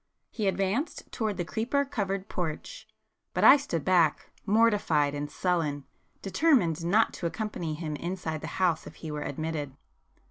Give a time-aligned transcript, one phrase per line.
[0.31, 5.85] He advanced towards the creeper covered porch,—but I stood back, mortified and sullen,
[6.23, 9.73] determined not to accompany him inside the house if he were admitted.